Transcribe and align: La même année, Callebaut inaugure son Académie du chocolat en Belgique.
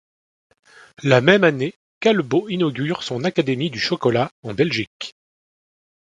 La 1.03 1.21
même 1.21 1.43
année, 1.43 1.75
Callebaut 1.99 2.49
inaugure 2.49 3.03
son 3.03 3.23
Académie 3.23 3.69
du 3.69 3.77
chocolat 3.79 4.31
en 4.41 4.51
Belgique. 4.51 5.13